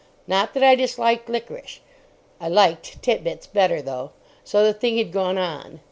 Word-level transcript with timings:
Not 0.25 0.55
that 0.55 0.63
I 0.63 0.73
disliked 0.73 1.29
liquorice. 1.29 1.79
I 2.39 2.47
liked 2.47 3.03
Tit 3.03 3.23
Bits 3.23 3.45
better, 3.45 3.83
though. 3.83 4.09
So 4.43 4.63
the 4.65 4.73
thing 4.73 4.97
had 4.97 5.11
gone 5.11 5.37
on. 5.37 5.79